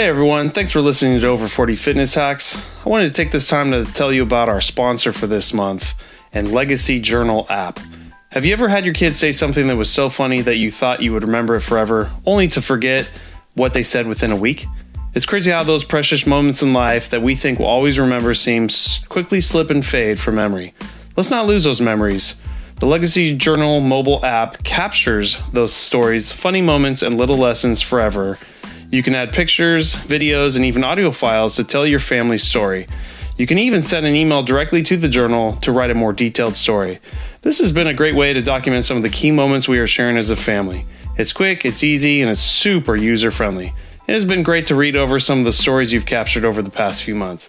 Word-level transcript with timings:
Hey 0.00 0.08
everyone, 0.08 0.48
thanks 0.48 0.72
for 0.72 0.80
listening 0.80 1.20
to 1.20 1.26
Over 1.26 1.46
40 1.46 1.76
Fitness 1.76 2.14
Hacks. 2.14 2.56
I 2.86 2.88
wanted 2.88 3.08
to 3.08 3.12
take 3.12 3.32
this 3.32 3.48
time 3.48 3.70
to 3.70 3.84
tell 3.84 4.10
you 4.10 4.22
about 4.22 4.48
our 4.48 4.62
sponsor 4.62 5.12
for 5.12 5.26
this 5.26 5.52
month 5.52 5.92
and 6.32 6.50
Legacy 6.50 7.00
Journal 7.00 7.46
app. 7.50 7.78
Have 8.30 8.46
you 8.46 8.54
ever 8.54 8.70
had 8.70 8.86
your 8.86 8.94
kids 8.94 9.18
say 9.18 9.30
something 9.30 9.66
that 9.66 9.76
was 9.76 9.90
so 9.90 10.08
funny 10.08 10.40
that 10.40 10.56
you 10.56 10.70
thought 10.70 11.02
you 11.02 11.12
would 11.12 11.24
remember 11.24 11.54
it 11.56 11.60
forever, 11.60 12.10
only 12.24 12.48
to 12.48 12.62
forget 12.62 13.12
what 13.52 13.74
they 13.74 13.82
said 13.82 14.06
within 14.06 14.32
a 14.32 14.36
week? 14.36 14.64
It's 15.14 15.26
crazy 15.26 15.50
how 15.50 15.64
those 15.64 15.84
precious 15.84 16.26
moments 16.26 16.62
in 16.62 16.72
life 16.72 17.10
that 17.10 17.20
we 17.20 17.36
think 17.36 17.58
we'll 17.58 17.68
always 17.68 17.98
remember 17.98 18.32
seem 18.32 18.70
quickly 19.10 19.42
slip 19.42 19.68
and 19.68 19.84
fade 19.84 20.18
from 20.18 20.36
memory. 20.36 20.72
Let's 21.14 21.30
not 21.30 21.46
lose 21.46 21.64
those 21.64 21.82
memories. 21.82 22.40
The 22.76 22.86
Legacy 22.86 23.36
Journal 23.36 23.82
mobile 23.82 24.24
app 24.24 24.64
captures 24.64 25.36
those 25.52 25.74
stories, 25.74 26.32
funny 26.32 26.62
moments, 26.62 27.02
and 27.02 27.18
little 27.18 27.36
lessons 27.36 27.82
forever 27.82 28.38
you 28.90 29.02
can 29.02 29.14
add 29.14 29.32
pictures, 29.32 29.94
videos, 29.94 30.56
and 30.56 30.64
even 30.64 30.82
audio 30.82 31.12
files 31.12 31.56
to 31.56 31.64
tell 31.64 31.86
your 31.86 32.00
family's 32.00 32.42
story. 32.42 32.88
You 33.36 33.46
can 33.46 33.58
even 33.58 33.82
send 33.82 34.04
an 34.04 34.14
email 34.14 34.42
directly 34.42 34.82
to 34.82 34.96
the 34.96 35.08
journal 35.08 35.52
to 35.58 35.72
write 35.72 35.90
a 35.90 35.94
more 35.94 36.12
detailed 36.12 36.56
story. 36.56 36.98
This 37.42 37.58
has 37.60 37.72
been 37.72 37.86
a 37.86 37.94
great 37.94 38.16
way 38.16 38.32
to 38.32 38.42
document 38.42 38.84
some 38.84 38.96
of 38.96 39.02
the 39.02 39.08
key 39.08 39.30
moments 39.30 39.68
we 39.68 39.78
are 39.78 39.86
sharing 39.86 40.16
as 40.16 40.28
a 40.28 40.36
family. 40.36 40.84
It's 41.16 41.32
quick, 41.32 41.64
it's 41.64 41.84
easy, 41.84 42.20
and 42.20 42.30
it's 42.30 42.40
super 42.40 42.96
user 42.96 43.30
friendly. 43.30 43.72
It 44.08 44.12
has 44.12 44.24
been 44.24 44.42
great 44.42 44.66
to 44.66 44.74
read 44.74 44.96
over 44.96 45.20
some 45.20 45.38
of 45.38 45.44
the 45.44 45.52
stories 45.52 45.92
you've 45.92 46.04
captured 46.04 46.44
over 46.44 46.60
the 46.60 46.70
past 46.70 47.02
few 47.02 47.14
months. 47.14 47.48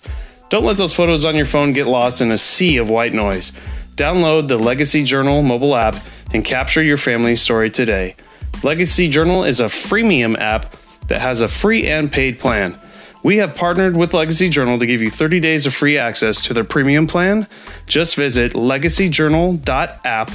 Don't 0.50 0.64
let 0.64 0.78
those 0.78 0.94
photos 0.94 1.26
on 1.26 1.36
your 1.36 1.46
phone 1.46 1.74
get 1.74 1.88
lost 1.88 2.22
in 2.22 2.32
a 2.32 2.38
sea 2.38 2.78
of 2.78 2.90
white 2.90 3.14
noise. 3.14 3.52
Download 3.96 4.48
the 4.48 4.58
Legacy 4.58 5.02
Journal 5.04 5.42
mobile 5.42 5.76
app 5.76 5.96
and 6.34 6.46
capture 6.46 6.84
your 6.84 6.98
family's 6.98 7.42
story 7.42 7.72
today. 7.72 8.16
Legacy 8.64 9.10
Journal 9.10 9.44
is 9.44 9.60
a 9.60 9.66
freemium 9.66 10.38
app 10.40 10.76
that 11.08 11.22
has 11.22 11.42
a 11.42 11.48
free 11.48 11.88
and 11.88 12.12
paid 12.12 12.40
plan. 12.40 12.80
We 13.24 13.38
have 13.38 13.56
partnered 13.56 13.96
with 13.96 14.14
Legacy 14.14 14.50
Journal 14.50 14.80
to 14.80 14.86
give 14.86 15.02
you 15.02 15.12
30 15.12 15.40
days 15.40 15.66
of 15.66 15.76
free 15.76 15.98
access 15.98 16.42
to 16.44 16.54
their 16.54 16.64
premium 16.64 17.06
plan. 17.06 17.48
Just 17.86 18.16
visit 18.16 18.54
legacyjournal.app 18.54 20.32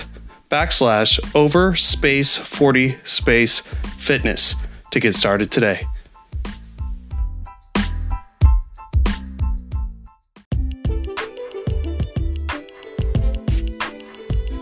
backslash 0.51 1.35
over 1.35 1.75
space 1.75 2.37
40 2.37 2.99
space 3.05 3.61
fitness 3.99 4.55
to 4.93 5.01
get 5.01 5.15
started 5.15 5.51
today. 5.51 5.87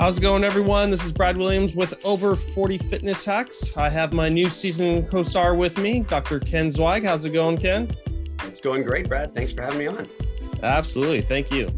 How's 0.04 0.18
it 0.18 0.20
going, 0.20 0.44
everyone? 0.44 0.90
This 0.90 1.02
is 1.02 1.14
Brad 1.14 1.38
Williams 1.38 1.74
with 1.74 2.04
Over 2.04 2.36
40 2.36 2.76
Fitness 2.76 3.24
Hacks. 3.24 3.74
I 3.74 3.88
have 3.88 4.12
my 4.12 4.28
new 4.28 4.50
season 4.50 5.06
co 5.06 5.22
star 5.22 5.54
with 5.54 5.78
me, 5.78 6.00
Dr. 6.00 6.40
Ken 6.40 6.70
Zweig. 6.70 7.06
How's 7.06 7.24
it 7.24 7.30
going, 7.30 7.56
Ken? 7.56 7.90
It's 8.40 8.60
going 8.60 8.82
great, 8.82 9.08
Brad. 9.08 9.34
Thanks 9.34 9.54
for 9.54 9.62
having 9.62 9.78
me 9.78 9.86
on. 9.86 10.06
Absolutely. 10.62 11.22
Thank 11.22 11.50
you. 11.50 11.68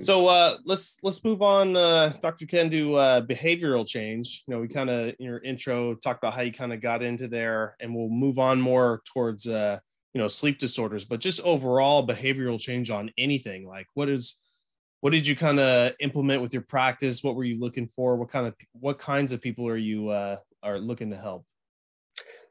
So 0.00 0.26
uh, 0.26 0.58
let's 0.66 0.98
let's 1.02 1.24
move 1.24 1.40
on, 1.40 1.74
uh, 1.74 2.18
Dr. 2.20 2.44
Ken, 2.44 2.70
to 2.70 2.94
uh, 2.96 3.20
behavioral 3.22 3.88
change. 3.88 4.44
You 4.46 4.52
know, 4.52 4.60
we 4.60 4.68
kind 4.68 4.90
of 4.90 5.14
in 5.18 5.24
your 5.24 5.38
intro 5.38 5.94
talked 5.94 6.22
about 6.22 6.34
how 6.34 6.42
you 6.42 6.52
kind 6.52 6.74
of 6.74 6.82
got 6.82 7.02
into 7.02 7.26
there, 7.26 7.74
and 7.80 7.94
we'll 7.94 8.10
move 8.10 8.38
on 8.38 8.60
more 8.60 9.00
towards 9.06 9.48
uh, 9.48 9.78
you 10.16 10.22
know 10.22 10.28
sleep 10.28 10.58
disorders 10.58 11.04
but 11.04 11.20
just 11.20 11.42
overall 11.42 12.06
behavioral 12.06 12.58
change 12.58 12.90
on 12.90 13.10
anything. 13.18 13.68
Like 13.68 13.86
what 13.92 14.08
is 14.08 14.40
what 15.02 15.10
did 15.10 15.26
you 15.26 15.36
kind 15.36 15.60
of 15.60 15.92
implement 16.00 16.40
with 16.40 16.54
your 16.54 16.62
practice? 16.62 17.22
What 17.22 17.34
were 17.34 17.44
you 17.44 17.60
looking 17.60 17.86
for? 17.86 18.16
What 18.16 18.30
kind 18.30 18.46
of 18.46 18.54
what 18.72 18.98
kinds 18.98 19.34
of 19.34 19.42
people 19.42 19.68
are 19.68 19.76
you 19.76 20.08
uh 20.08 20.38
are 20.62 20.78
looking 20.78 21.10
to 21.10 21.18
help? 21.18 21.44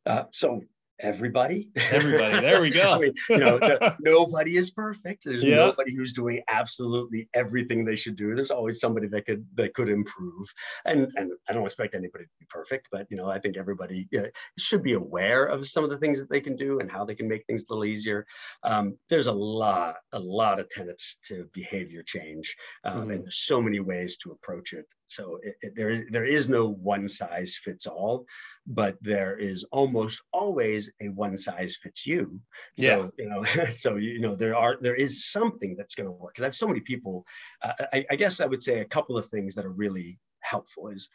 Uh, 0.06 0.26
so 0.32 0.62
everybody? 1.00 1.70
Everybody. 1.76 2.40
There 2.42 2.62
we 2.62 2.70
go. 2.72 2.94
I 2.94 3.00
mean, 3.00 3.14
you 3.30 3.38
know 3.38 3.60
nobody 4.00 4.58
is 4.58 4.72
perfect. 4.72 5.26
There's 5.26 5.44
yeah. 5.44 5.58
nobody 5.58 5.96
who's 5.96 6.14
doing 6.14 6.42
absolutely 6.50 7.30
everything 7.34 7.86
they 7.86 7.96
should 7.96 8.16
do. 8.16 8.36
There's 8.36 8.52
always 8.52 8.80
somebody 8.80 9.08
that 9.08 9.26
could 9.26 9.46
that 9.56 9.74
could 9.74 9.90
improve. 9.90 10.48
And 10.86 11.12
and 11.16 11.32
i 11.48 11.54
don't 11.54 11.66
expect 11.66 11.96
anybody 11.96 12.26
to 12.26 12.30
be 12.40 12.46
perfect 12.50 12.88
but 12.92 13.06
you 13.10 13.18
know 13.18 13.30
i 13.30 13.40
think 13.40 13.58
everybody 13.58 14.08
uh, 14.18 14.24
should 14.58 14.84
be 14.84 14.94
aware 14.94 15.46
of 15.46 15.68
some 15.68 15.84
of 15.84 15.90
the 15.90 15.98
things 15.98 16.20
that 16.20 16.30
they 16.30 16.40
can 16.40 16.56
do 16.56 16.80
and 16.80 16.92
how 16.92 17.06
they 17.06 17.16
can 17.16 17.28
make 17.28 17.46
things 17.46 17.64
a 17.64 17.74
little 17.74 17.86
easier. 17.86 18.26
Um, 18.64 18.98
there's 19.10 19.28
a 19.28 19.32
lot 19.32 19.96
a 20.14 20.20
lot 20.20 20.60
of 20.60 20.70
tenets 20.70 21.18
to 21.28 21.48
behavior 21.54 22.04
change 22.04 22.56
um, 22.84 23.02
mm-hmm. 23.02 23.12
and 23.12 23.24
there's 23.24 23.40
so 23.40 23.62
many 23.62 23.80
ways 23.80 24.18
to 24.18 24.32
approach 24.32 24.74
it 24.74 24.86
so 25.16 25.40
it, 25.44 25.56
it, 25.62 25.76
there, 25.76 25.90
is, 25.90 26.04
there 26.12 26.26
is 26.26 26.50
no 26.50 26.68
one 26.68 27.08
size 27.08 27.60
fits 27.64 27.88
all, 27.88 28.26
but 28.68 28.96
there 29.02 29.38
is 29.38 29.64
almost 29.72 30.22
always 30.34 30.92
a 31.02 31.08
one 31.10 31.38
size 31.38 31.78
fits 31.82 32.06
you. 32.06 32.40
So, 32.78 32.84
yeah. 32.84 33.08
you 33.18 33.30
know, 33.30 33.44
so, 33.70 33.96
you 33.96 34.20
know, 34.20 34.36
there 34.36 34.56
are, 34.56 34.78
there 34.82 34.96
is 34.96 35.26
something 35.26 35.76
that's 35.78 35.96
going 35.96 36.08
to 36.08 36.12
work. 36.12 36.36
Cause 36.36 36.44
I 36.44 36.48
have 36.48 36.56
so 36.56 36.68
many 36.68 36.82
people, 36.82 37.26
uh, 37.64 37.74
I, 37.94 38.06
I, 38.12 38.16
guess 38.16 38.42
I 38.42 38.46
would 38.46 38.64
say 38.64 38.80
a 38.80 38.86
couple 38.86 39.18
of 39.18 39.28
things 39.28 39.56
that 39.56 39.66
are 39.66 39.72
really 39.72 40.20
helpful 40.42 40.90
is 40.90 41.10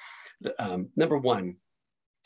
um, 0.58 0.88
number 0.96 1.18
one 1.18 1.56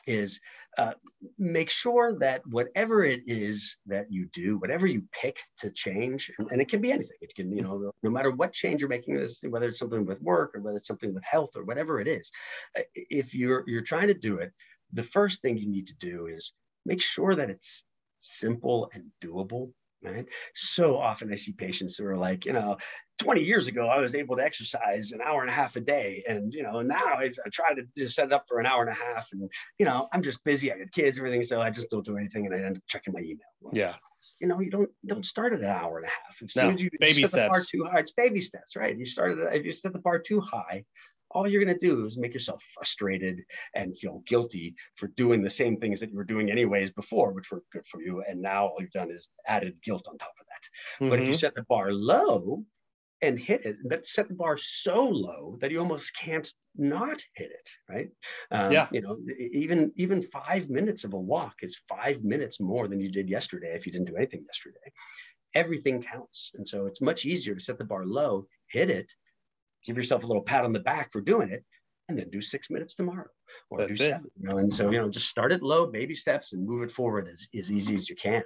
is 0.07 0.41
uh, 0.79 0.93
make 1.39 1.71
sure 1.71 2.19
that 2.19 2.43
whatever 2.47 3.05
it 3.05 3.23
is 3.27 3.77
that 3.87 4.07
you 4.11 4.29
do, 4.33 4.59
whatever 4.59 4.87
you 4.87 5.03
pick 5.13 5.39
to 5.59 5.71
change, 5.71 6.31
and, 6.39 6.51
and, 6.51 6.61
it 6.61 6.69
can 6.69 6.81
be 6.81 6.93
anything. 6.93 7.17
It 7.21 7.35
can, 7.35 7.55
you 7.55 7.63
know, 7.63 7.93
no 8.03 8.11
matter 8.11 8.31
what 8.31 8.53
change 8.53 8.81
you're 8.81 8.89
making, 8.89 9.17
this 9.17 9.41
whether 9.49 9.69
it's 9.69 9.79
something 9.79 10.05
with 10.05 10.21
work 10.21 10.53
or 10.55 10.61
whether 10.61 10.79
it's 10.79 10.89
something 10.89 11.15
with 11.15 11.25
health 11.25 11.51
or 11.57 11.65
whatever 11.65 12.01
it 12.01 12.09
is. 12.09 12.31
Uh, 12.79 12.83
if 12.95 13.35
you're 13.35 13.65
you're 13.67 13.83
trying 13.83 14.09
to 14.09 14.15
do 14.15 14.39
it, 14.39 14.53
the 14.93 15.03
first 15.03 15.43
thing 15.43 15.57
you 15.57 15.69
need 15.69 15.87
to 15.87 15.97
do 15.97 16.27
is 16.27 16.53
make 16.85 17.01
sure 17.01 17.35
that 17.35 17.51
it's 17.51 17.85
simple 18.21 18.91
and 18.95 19.05
doable 19.23 19.71
right? 20.05 20.27
So 20.55 20.97
often 20.97 21.33
I 21.33 21.37
see 21.37 21.53
patients 21.53 21.97
who 21.97 22.07
are 22.07 22.17
like, 22.17 22.45
you 22.45 22.53
know, 22.53 22.77
20 23.19 23.43
years 23.43 23.69
ago, 23.69 23.87
I 23.87 24.01
was 24.01 24.15
able 24.15 24.37
to 24.37 24.43
exercise 24.43 25.13
an 25.13 25.21
hour 25.25 25.43
and 25.43 25.51
a 25.51 25.53
half 25.53 25.77
a 25.77 25.81
day. 25.81 26.25
And, 26.29 26.53
you 26.53 26.63
know, 26.63 26.81
now 26.83 27.15
I, 27.17 27.31
I 27.45 27.49
try 27.53 27.75
to 27.75 27.83
just 27.97 28.17
set 28.17 28.27
it 28.27 28.33
up 28.33 28.45
for 28.49 28.59
an 28.59 28.67
hour 28.67 28.83
and 28.83 28.91
a 28.91 28.95
half. 28.95 29.29
And, 29.33 29.49
you 29.79 29.87
know, 29.87 30.09
I'm 30.13 30.23
just 30.23 30.43
busy. 30.45 30.73
I 30.73 30.79
got 30.79 30.93
kids, 30.93 31.19
everything. 31.19 31.43
So 31.45 31.61
I 31.61 31.71
just 31.71 31.91
don't 31.91 32.05
do 32.05 32.17
anything. 32.17 32.47
And 32.47 32.55
I 32.55 32.59
end 32.59 32.77
up 32.77 32.83
checking 32.89 33.13
my 33.13 33.21
email. 33.21 33.39
Well, 33.61 33.73
yeah. 33.75 33.95
You 34.41 34.49
know, 34.49 34.59
you 34.59 34.71
don't 34.71 34.89
don't 35.05 35.27
start 35.27 35.53
at 35.53 35.61
an 35.61 35.67
hour 35.67 35.99
and 35.99 36.07
a 36.07 36.09
half. 36.09 36.43
As 36.43 36.57
no, 36.57 36.71
you 36.71 36.89
baby 36.99 37.21
set 37.21 37.31
steps. 37.31 37.45
the 37.45 37.49
bar 37.49 37.61
too 37.61 37.93
high, 37.93 38.01
it's 38.01 38.13
baby 38.13 38.41
steps, 38.41 38.75
right? 38.75 38.97
You 38.97 39.05
started 39.05 39.39
if 39.53 39.67
you 39.67 39.73
set 39.73 39.93
the 39.93 39.99
bar 39.99 40.19
too 40.19 40.41
high, 40.41 40.85
all 41.35 41.49
you're 41.49 41.65
going 41.65 41.77
to 41.77 41.87
do 41.87 42.07
is 42.07 42.17
make 42.17 42.33
yourself 42.33 42.63
frustrated 42.75 43.41
and 43.75 43.97
feel 43.99 44.23
guilty 44.27 44.75
for 44.95 45.09
doing 45.09 45.43
the 45.43 45.51
same 45.51 45.77
things 45.77 46.01
that 46.01 46.11
you 46.11 46.17
were 46.17 46.25
doing 46.25 46.51
anyways 46.51 46.93
before, 46.93 47.33
which 47.33 47.51
were 47.51 47.63
good 47.73 47.87
for 47.87 48.01
you. 48.01 48.23
And 48.29 48.41
now 48.41 48.69
all 48.69 48.77
you've 48.81 48.91
done 48.93 49.11
is 49.11 49.29
added 49.47 49.75
guilt 49.83 50.07
on 50.09 50.17
top 50.17 50.33
of 50.41 50.47
that. 50.47 51.05
Mm-hmm. 51.05 51.11
But 51.11 51.19
if 51.19 51.27
you 51.27 51.33
mm-hmm. 51.33 51.39
set 51.39 51.55
the 51.55 51.65
bar 51.69 51.93
low 51.93 52.65
and 53.21 53.39
hit 53.39 53.65
it, 53.65 53.77
but 53.89 54.07
set 54.07 54.29
the 54.29 54.35
bar 54.35 54.57
so 54.57 55.09
low 55.09 55.57
that 55.61 55.71
you 55.71 55.81
almost 55.81 56.13
can't 56.17 56.51
not 56.77 57.21
hit 57.35 57.51
it, 57.51 57.71
right? 57.89 58.09
Um, 58.51 58.73
yeah. 58.73 58.89
You 58.93 59.03
know, 59.03 59.19
even 59.53 59.93
even 59.97 60.23
five 60.23 60.71
minutes 60.71 61.05
of 61.05 61.15
a 61.15 61.19
walk 61.19 61.55
is 61.63 61.81
five 61.89 62.23
minutes 62.23 62.61
more 62.61 62.89
than 62.89 63.01
you 63.01 63.11
did 63.11 63.29
yesterday 63.29 63.75
if 63.75 63.87
you 63.87 63.93
didn't 63.93 64.09
do 64.09 64.17
anything 64.17 64.45
yesterday. 64.47 64.93
Everything 65.55 66.03
counts, 66.03 66.51
and 66.55 66.67
so 66.67 66.87
it's 66.87 67.01
much 67.01 67.25
easier 67.25 67.55
to 67.55 67.61
set 67.61 67.79
the 67.79 67.85
bar 67.85 68.05
low, 68.05 68.47
hit 68.67 68.91
it, 68.91 69.13
give 69.85 69.97
yourself 69.97 70.23
a 70.23 70.27
little 70.27 70.43
pat 70.43 70.65
on 70.65 70.73
the 70.73 70.81
back 70.81 71.13
for 71.13 71.21
doing 71.21 71.51
it, 71.51 71.65
and 72.09 72.19
then 72.19 72.29
do 72.31 72.43
six 72.43 72.71
minutes 72.71 72.95
tomorrow 72.95 73.27
or 73.71 73.79
That's 73.79 73.99
do 73.99 74.05
seven. 74.05 74.31
You 74.41 74.49
know, 74.49 74.59
and 74.59 74.73
so 74.73 74.91
you 74.91 74.99
know, 74.99 75.09
just 75.09 75.29
start 75.29 75.53
it 75.53 75.63
low, 75.63 75.87
baby 75.87 76.15
steps, 76.15 76.53
and 76.53 76.67
move 76.67 76.83
it 76.83 76.93
forward 76.93 77.29
as, 77.31 77.49
as 77.59 77.73
easy 77.73 77.95
as 77.95 78.09
you 78.09 78.17
can. 78.17 78.43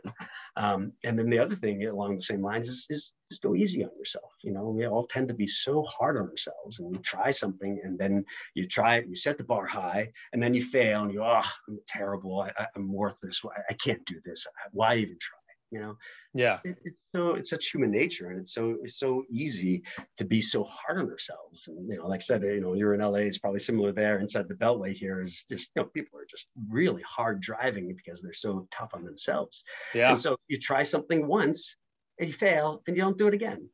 Um, 0.56 0.93
and 1.04 1.19
then 1.19 1.31
the 1.31 1.38
other 1.38 1.55
thing 1.55 1.87
along 1.87 2.17
the 2.17 2.23
same 2.23 2.43
lines 2.43 2.69
is, 2.69 2.87
is 2.90 3.14
is 3.31 3.38
go 3.38 3.55
easy 3.55 3.85
on 3.85 3.90
yourself. 3.99 4.32
You 4.43 4.52
know, 4.52 4.69
we 4.69 4.87
all 4.87 5.06
tend 5.06 5.29
to 5.29 5.35
be 5.35 5.46
so 5.46 5.85
hard 5.85 6.17
on 6.17 6.29
ourselves, 6.29 6.79
and 6.79 6.90
we 6.90 6.99
try 6.99 7.31
something, 7.31 7.81
and 7.84 7.99
then 7.99 8.25
you 8.55 8.67
try 8.67 8.96
it, 8.96 9.06
you 9.08 9.17
set 9.17 9.38
the 9.38 9.44
bar 9.44 9.67
high, 9.67 10.11
and 10.32 10.43
then 10.43 10.55
you 10.55 10.62
fail, 10.62 11.02
and 11.02 11.12
you, 11.12 11.23
oh, 11.23 11.43
I'm 11.69 11.79
terrible. 11.87 12.41
I, 12.41 12.67
am 12.76 12.93
worthless. 12.93 13.41
I, 13.44 13.61
I 13.70 13.75
can't 13.75 14.05
do 14.05 14.17
this. 14.25 14.46
Why 14.73 14.96
even 14.96 15.17
try? 15.20 15.38
You 15.70 15.81
know? 15.81 15.97
Yeah. 16.35 16.59
It, 16.65 16.76
it's 16.85 16.97
so 17.15 17.35
it's 17.35 17.50
such 17.50 17.70
human 17.70 17.91
nature 17.91 18.31
and 18.31 18.41
it's 18.41 18.55
so 18.55 18.76
it's 18.82 18.99
so 18.99 19.25
easy 19.31 19.82
to 20.17 20.25
be 20.25 20.41
so 20.41 20.65
hard 20.65 20.99
on 20.99 21.11
ourselves 21.11 21.67
and 21.69 21.88
you 21.88 21.97
know 21.97 22.06
like 22.06 22.20
i 22.20 22.23
said 22.23 22.43
you 22.43 22.61
know 22.61 22.75
you're 22.75 22.94
in 22.94 23.00
la 23.00 23.15
it's 23.15 23.38
probably 23.38 23.61
similar 23.61 23.93
there 23.93 24.19
inside 24.19 24.47
the 24.47 24.55
beltway 24.55 24.93
here 24.94 25.23
is 25.23 25.44
just 25.50 25.70
you 25.75 25.82
know 25.82 25.88
people 25.94 26.19
are 26.19 26.26
just 26.29 26.47
really 26.69 27.03
hard 27.03 27.41
driving 27.41 27.94
because 27.97 28.20
they're 28.20 28.32
so 28.32 28.67
tough 28.70 28.91
on 28.94 29.05
themselves. 29.05 29.65
Yeah. 29.94 30.11
And 30.11 30.19
so 30.19 30.37
you 30.49 30.59
try 30.59 30.82
something 30.82 31.26
once 31.26 31.76
and 32.19 32.29
you 32.29 32.35
fail 32.35 32.82
and 32.87 32.97
you 32.97 33.03
don't 33.03 33.19
do 33.19 33.29
it 33.29 33.35
again. 33.35 33.69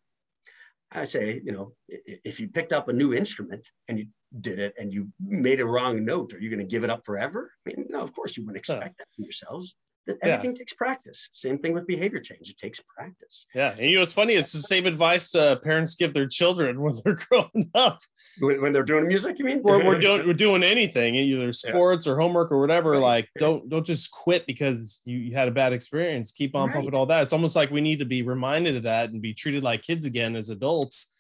I 0.92 1.04
say 1.04 1.40
you 1.44 1.52
know 1.52 1.72
if 1.88 2.38
you 2.38 2.48
picked 2.48 2.72
up 2.72 2.88
a 2.88 2.92
new 2.92 3.14
instrument 3.14 3.68
and 3.88 3.98
you 3.98 4.06
did 4.40 4.58
it 4.58 4.74
and 4.78 4.92
you 4.92 5.08
made 5.20 5.60
a 5.60 5.66
wrong 5.66 6.04
note 6.04 6.34
are 6.34 6.40
you 6.40 6.50
going 6.50 6.60
to 6.60 6.70
give 6.70 6.84
it 6.84 6.90
up 6.90 7.04
forever? 7.04 7.50
I 7.66 7.70
mean 7.70 7.86
no 7.88 8.00
of 8.00 8.14
course 8.14 8.36
you 8.36 8.44
wouldn't 8.44 8.58
expect 8.58 8.98
that 8.98 9.08
from 9.14 9.24
yourselves 9.24 9.76
everything 10.08 10.50
yeah. 10.50 10.58
takes 10.58 10.72
practice. 10.72 11.30
Same 11.32 11.58
thing 11.58 11.72
with 11.72 11.86
behavior 11.86 12.20
change. 12.20 12.50
It 12.50 12.58
takes 12.58 12.80
practice. 12.80 13.46
Yeah. 13.54 13.74
And 13.78 13.86
you 13.86 13.94
know, 13.94 14.00
what's 14.00 14.12
funny. 14.12 14.34
It's 14.34 14.52
the 14.52 14.60
same 14.60 14.86
advice 14.86 15.34
uh, 15.34 15.56
parents 15.56 15.94
give 15.94 16.14
their 16.14 16.26
children 16.26 16.80
when 16.82 17.00
they're 17.04 17.18
growing 17.30 17.70
up. 17.74 18.00
When, 18.40 18.60
when 18.60 18.72
they're 18.72 18.82
doing 18.82 19.06
music, 19.06 19.38
you 19.38 19.44
mean? 19.44 19.62
Or 19.64 19.78
we're 19.84 19.98
doing, 19.98 20.26
we're 20.26 20.34
doing 20.34 20.62
anything, 20.62 21.14
either 21.14 21.52
sports 21.52 22.06
yeah. 22.06 22.12
or 22.12 22.20
homework 22.20 22.52
or 22.52 22.60
whatever. 22.60 22.92
Right. 22.92 23.00
Like, 23.00 23.28
don't, 23.38 23.68
don't 23.68 23.86
just 23.86 24.10
quit 24.10 24.46
because 24.46 25.00
you, 25.04 25.18
you 25.18 25.34
had 25.34 25.48
a 25.48 25.52
bad 25.52 25.72
experience. 25.72 26.32
Keep 26.32 26.54
on 26.54 26.68
right. 26.68 26.74
pumping 26.74 26.94
all 26.94 27.06
that. 27.06 27.22
It's 27.22 27.32
almost 27.32 27.56
like 27.56 27.70
we 27.70 27.80
need 27.80 27.98
to 27.98 28.04
be 28.04 28.22
reminded 28.22 28.76
of 28.76 28.82
that 28.84 29.10
and 29.10 29.22
be 29.22 29.34
treated 29.34 29.62
like 29.62 29.82
kids 29.82 30.06
again 30.06 30.36
as 30.36 30.50
adults. 30.50 31.10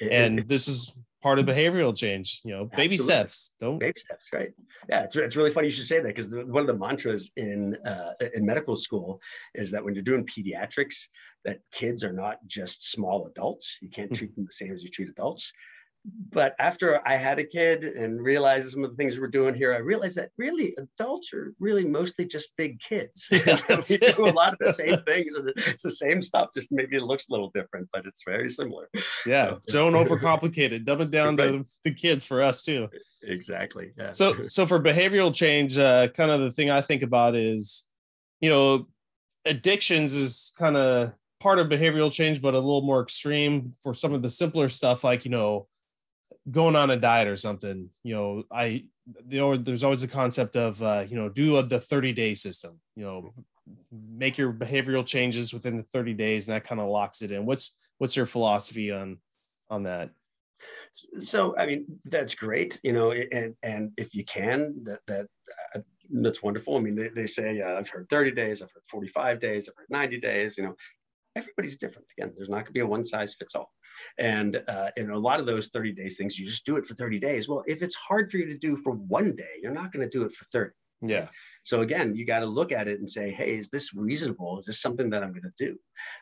and 0.00 0.40
this 0.48 0.66
is 0.66 0.96
part 1.22 1.38
of 1.38 1.46
behavioral 1.46 1.96
change 1.96 2.40
you 2.44 2.52
know 2.52 2.64
baby 2.64 2.94
Absolutely. 2.94 3.04
steps 3.04 3.52
don't 3.60 3.78
baby 3.78 3.98
steps 3.98 4.28
right 4.32 4.50
yeah 4.88 5.02
it's, 5.02 5.16
it's 5.16 5.36
really 5.36 5.50
funny 5.50 5.66
you 5.68 5.72
should 5.72 5.86
say 5.86 6.00
that 6.00 6.14
because 6.14 6.28
one 6.28 6.62
of 6.62 6.66
the 6.66 6.76
mantras 6.76 7.30
in 7.36 7.76
uh, 7.86 8.12
in 8.34 8.44
medical 8.44 8.76
school 8.76 9.20
is 9.54 9.70
that 9.70 9.84
when 9.84 9.94
you're 9.94 10.02
doing 10.02 10.26
pediatrics 10.26 11.08
that 11.44 11.60
kids 11.72 12.04
are 12.04 12.12
not 12.12 12.36
just 12.46 12.90
small 12.90 13.26
adults 13.26 13.78
you 13.80 13.90
can't 13.90 14.08
hmm. 14.08 14.14
treat 14.14 14.34
them 14.34 14.46
the 14.46 14.52
same 14.52 14.72
as 14.72 14.82
you 14.82 14.88
treat 14.88 15.08
adults 15.08 15.52
but 16.04 16.54
after 16.58 17.06
I 17.06 17.16
had 17.16 17.38
a 17.38 17.44
kid 17.44 17.84
and 17.84 18.22
realized 18.22 18.72
some 18.72 18.84
of 18.84 18.90
the 18.90 18.96
things 18.96 19.18
we're 19.18 19.26
doing 19.26 19.54
here, 19.54 19.74
I 19.74 19.78
realized 19.78 20.16
that 20.16 20.30
really 20.38 20.74
adults 20.78 21.32
are 21.34 21.52
really 21.60 21.84
mostly 21.84 22.24
just 22.24 22.50
big 22.56 22.80
kids. 22.80 23.28
We 23.90 23.96
do 23.98 24.26
a 24.26 24.30
lot 24.32 24.52
of 24.52 24.58
the 24.60 24.72
same 24.72 25.02
things, 25.02 25.34
it's 25.56 25.82
the 25.82 25.90
same 25.90 26.22
stuff. 26.22 26.50
Just 26.54 26.68
maybe 26.70 26.96
it 26.96 27.02
looks 27.02 27.28
a 27.28 27.32
little 27.32 27.50
different, 27.54 27.88
but 27.92 28.06
it's 28.06 28.22
very 28.24 28.50
similar. 28.50 28.88
Yeah, 29.26 29.56
don't 29.66 29.92
overcomplicate 30.06 30.72
it. 30.72 30.84
Dumb 30.84 31.02
it 31.02 31.10
down 31.10 31.36
right. 31.36 31.52
to 31.52 31.66
the 31.84 31.92
kids 31.92 32.24
for 32.24 32.42
us 32.42 32.62
too. 32.62 32.88
Exactly. 33.22 33.92
Yeah. 33.98 34.10
So, 34.10 34.46
so 34.48 34.66
for 34.66 34.80
behavioral 34.80 35.34
change, 35.34 35.76
uh, 35.76 36.08
kind 36.08 36.30
of 36.30 36.40
the 36.40 36.50
thing 36.50 36.70
I 36.70 36.80
think 36.80 37.02
about 37.02 37.34
is, 37.34 37.84
you 38.40 38.48
know, 38.48 38.86
addictions 39.44 40.14
is 40.14 40.52
kind 40.58 40.76
of 40.76 41.12
part 41.40 41.58
of 41.58 41.68
behavioral 41.68 42.12
change, 42.12 42.40
but 42.40 42.54
a 42.54 42.58
little 42.58 42.82
more 42.82 43.02
extreme 43.02 43.74
for 43.82 43.94
some 43.94 44.14
of 44.14 44.22
the 44.22 44.30
simpler 44.30 44.68
stuff, 44.68 45.04
like 45.04 45.24
you 45.24 45.30
know 45.30 45.66
going 46.50 46.76
on 46.76 46.90
a 46.90 46.96
diet 46.96 47.28
or 47.28 47.36
something, 47.36 47.90
you 48.02 48.14
know, 48.14 48.44
I 48.50 48.84
there's 49.26 49.82
always 49.84 50.02
a 50.02 50.08
concept 50.08 50.56
of 50.56 50.82
uh, 50.82 51.04
you 51.08 51.16
know 51.16 51.28
do 51.28 51.60
the 51.62 51.80
30 51.80 52.12
day 52.12 52.34
system. 52.34 52.80
You 52.96 53.04
know, 53.04 53.34
make 53.92 54.38
your 54.38 54.52
behavioral 54.52 55.06
changes 55.06 55.52
within 55.52 55.76
the 55.76 55.82
30 55.82 56.14
days, 56.14 56.48
and 56.48 56.56
that 56.56 56.64
kind 56.64 56.80
of 56.80 56.88
locks 56.88 57.22
it 57.22 57.30
in. 57.30 57.46
What's 57.46 57.76
what's 57.98 58.16
your 58.16 58.26
philosophy 58.26 58.90
on 58.90 59.18
on 59.68 59.84
that? 59.84 60.10
So 61.20 61.56
I 61.56 61.66
mean 61.66 61.86
that's 62.04 62.34
great, 62.34 62.80
you 62.82 62.92
know, 62.92 63.12
and 63.12 63.54
and 63.62 63.92
if 63.96 64.14
you 64.14 64.24
can, 64.24 64.74
that 64.84 65.00
that 65.06 65.26
uh, 65.74 65.80
that's 66.12 66.42
wonderful. 66.42 66.76
I 66.76 66.80
mean, 66.80 66.96
they, 66.96 67.08
they 67.08 67.26
say 67.26 67.60
uh, 67.60 67.78
I've 67.78 67.88
heard 67.88 68.08
30 68.10 68.32
days, 68.32 68.62
I've 68.62 68.70
heard 68.72 68.82
45 68.88 69.40
days, 69.40 69.68
I've 69.68 69.76
heard 69.76 69.90
90 69.90 70.20
days. 70.20 70.58
You 70.58 70.64
know, 70.64 70.74
everybody's 71.42 71.76
different. 71.76 72.06
Again, 72.16 72.32
there's 72.36 72.48
not 72.48 72.56
going 72.56 72.66
to 72.66 72.72
be 72.72 72.80
a 72.80 72.86
one 72.86 73.04
size 73.04 73.34
fits 73.34 73.54
all. 73.54 73.72
And 74.18 74.62
uh, 74.68 74.88
in 74.96 75.10
a 75.10 75.18
lot 75.18 75.40
of 75.40 75.46
those 75.46 75.68
30 75.68 75.92
days 75.92 76.16
things, 76.16 76.38
you 76.38 76.46
just 76.46 76.66
do 76.66 76.76
it 76.76 76.86
for 76.86 76.94
30 76.94 77.18
days. 77.18 77.48
Well, 77.48 77.64
if 77.66 77.82
it's 77.82 77.94
hard 77.94 78.30
for 78.30 78.38
you 78.38 78.46
to 78.46 78.58
do 78.58 78.76
for 78.76 78.92
one 78.92 79.34
day, 79.34 79.58
you're 79.62 79.72
not 79.72 79.92
going 79.92 80.08
to 80.08 80.18
do 80.18 80.24
it 80.24 80.32
for 80.32 80.44
30. 80.46 80.70
Yeah. 81.02 81.28
So 81.62 81.80
again, 81.80 82.14
you 82.14 82.26
got 82.26 82.40
to 82.40 82.46
look 82.46 82.72
at 82.72 82.88
it 82.88 82.98
and 82.98 83.08
say, 83.08 83.30
hey, 83.30 83.56
is 83.56 83.68
this 83.68 83.94
reasonable? 83.94 84.58
Is 84.58 84.66
this 84.66 84.82
something 84.82 85.08
that 85.10 85.22
I'm 85.22 85.32
going 85.32 85.42
to 85.42 85.66
do? 85.66 85.78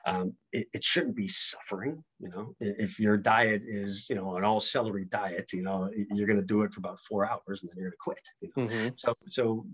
Um, 0.07 0.35
it, 0.53 0.67
it, 0.73 0.85
shouldn't 0.85 1.17
be 1.17 1.29
suffering. 1.29 2.03
You 2.21 2.29
know, 2.31 2.55
if 2.61 3.01
your 3.01 3.17
diet 3.17 3.63
is, 3.67 4.07
you 4.09 4.17
know, 4.17 4.37
an 4.37 4.45
all 4.45 4.61
celery 4.61 5.07
diet, 5.11 5.53
you 5.53 5.63
know, 5.63 5.91
you're 6.13 6.27
going 6.27 6.41
to 6.41 6.47
do 6.47 6.63
it 6.63 6.73
for 6.73 6.79
about 6.81 7.01
four 7.01 7.29
hours 7.29 7.63
and 7.63 7.71
then 7.71 7.77
you're 7.77 7.91
going 7.91 7.93
to 7.93 7.97
quit. 7.99 8.29
You 8.41 8.51
know? 8.57 8.67
mm-hmm. 8.67 8.89
So, 8.97 9.15
so 9.29 9.67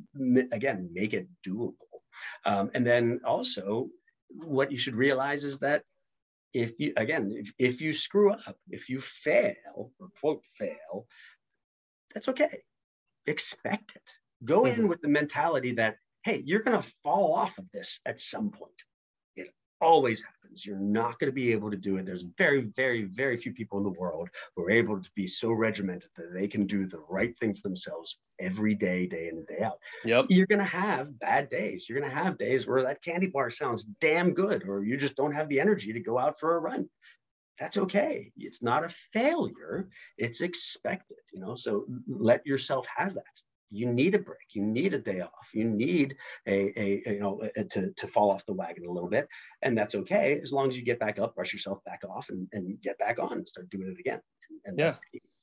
again, 0.53 0.89
make 0.93 1.13
it 1.13 1.29
doable. 1.47 1.75
Um, 2.47 2.71
and 2.75 2.87
then 2.87 3.21
also 3.25 3.89
what 4.31 4.73
you 4.73 4.79
should 4.79 4.97
realize 4.97 5.45
is 5.45 5.59
that 5.59 5.83
if 6.53 6.73
you 6.79 6.93
again 6.97 7.33
if, 7.35 7.53
if 7.59 7.81
you 7.81 7.93
screw 7.93 8.33
up 8.33 8.57
if 8.71 8.89
you 8.89 9.01
fail 9.01 9.55
or 9.75 10.09
quote 10.21 10.45
fail 10.57 11.07
that's 12.15 12.29
okay. 12.29 12.63
Expect 13.27 13.97
it. 13.97 14.11
Go 14.45 14.63
mm-hmm. 14.63 14.83
in 14.83 14.89
with 14.89 15.01
the 15.01 15.09
mentality 15.09 15.73
that 15.73 15.97
hey 16.23 16.43
you're 16.47 16.63
going 16.63 16.81
to 16.81 16.91
fall 17.03 17.35
off 17.35 17.59
of 17.59 17.71
this 17.73 17.99
at 18.07 18.21
some 18.21 18.51
point 18.51 18.83
always 19.81 20.23
happens. 20.23 20.65
You're 20.65 20.79
not 20.79 21.19
going 21.19 21.31
to 21.31 21.35
be 21.35 21.53
able 21.53 21.71
to 21.71 21.77
do 21.77 21.97
it. 21.97 22.07
There's 22.07 22.25
very, 22.39 22.63
very, 22.77 23.05
very 23.05 23.37
few 23.37 23.53
people 23.53 23.79
in 23.79 23.85
the 23.85 23.91
world 23.91 24.29
who 24.55 24.65
are 24.65 24.71
able 24.71 25.01
to 25.01 25.11
be 25.17 25.27
so 25.27 25.53
regimented 25.53 26.11
that 26.17 26.33
they 26.33 26.47
can 26.47 26.67
do 26.67 26.87
the 26.87 27.03
right 27.09 27.37
thing 27.39 27.55
for 27.55 27.63
themselves 27.63 28.19
every 28.39 28.75
day, 28.75 29.07
day 29.07 29.29
in 29.29 29.39
and 29.39 29.47
day 29.47 29.65
out. 29.65 29.79
Yep. 30.05 30.27
You're 30.29 30.47
going 30.47 30.61
to 30.61 30.65
have 30.65 31.19
bad 31.19 31.51
days. 31.51 31.87
You're 31.89 31.99
going 31.99 32.11
to 32.11 32.17
have 32.17 32.39
days 32.39 32.67
where 32.67 32.83
that 32.83 33.03
candy 33.03 33.27
bar 33.27 33.51
sounds 33.51 33.85
damn 34.01 34.33
good, 34.33 34.69
or 34.69 34.85
you 34.85 34.97
just 34.97 35.17
don't 35.17 35.35
have 35.35 35.49
the 35.49 35.61
energy 35.61 35.93
to 35.93 36.01
go 36.01 36.19
out 36.19 36.39
for 36.39 36.57
a 36.57 36.61
run. 36.61 36.89
That's 37.59 37.79
okay. 37.79 38.33
It's 38.37 38.63
not 38.63 38.85
a 38.85 38.95
failure. 39.13 39.89
It's 40.19 40.41
expected, 40.41 41.19
you 41.33 41.41
know. 41.41 41.55
So 41.55 41.87
let 42.09 42.45
yourself 42.47 42.87
have 42.97 43.15
that 43.15 43.25
you 43.71 43.93
need 43.93 44.15
a 44.15 44.19
break. 44.19 44.55
You 44.55 44.63
need 44.63 44.95
a 44.95 44.99
day 44.99 45.21
off. 45.21 45.49
You 45.53 45.65
need 45.65 46.17
a, 46.47 46.81
a, 46.81 47.03
a 47.07 47.13
you 47.15 47.21
know 47.21 47.43
a, 47.57 47.65
to, 47.65 47.93
to 47.93 48.07
fall 48.07 48.31
off 48.31 48.47
the 48.47 48.53
wagon 48.53 48.87
a 48.87 48.91
little 48.91 49.09
bit 49.09 49.29
and 49.63 49.77
that's 49.77 49.95
okay 49.95 50.41
as 50.43 50.53
long 50.53 50.69
as 50.69 50.77
you 50.77 50.85
get 50.85 50.99
back 50.99 51.19
up 51.19 51.35
brush 51.35 51.53
yourself 51.53 51.83
back 51.85 52.03
off 52.09 52.29
and, 52.31 52.49
and 52.53 52.81
get 52.83 52.99
back 52.99 53.19
on 53.19 53.33
and 53.33 53.49
start 53.49 53.69
doing 53.71 53.89
it 53.89 54.01
again. 54.01 54.21
And 54.65 54.79
yeah. 54.79 54.93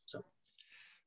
so. 0.05 0.23